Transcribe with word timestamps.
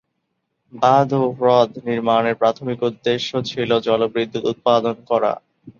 বাঁধ 0.73 1.09
ও 1.17 1.33
হ্রদটি 1.33 1.79
নির্মাণের 1.89 2.35
প্রাথমিক 2.41 2.79
উদ্দেশ্য 2.89 3.29
ছিল 3.49 3.69
জলবিদ্যুৎ 3.87 4.43
উৎপাদন 4.51 4.95
করা। 5.09 5.33